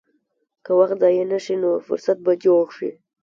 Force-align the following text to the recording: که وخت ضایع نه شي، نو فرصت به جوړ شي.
که 0.63 0.71
وخت 0.79 0.95
ضایع 1.01 1.25
نه 1.33 1.39
شي، 1.45 1.55
نو 1.63 1.71
فرصت 1.87 2.17
به 2.25 2.33
جوړ 2.43 2.65
شي. 2.77 2.89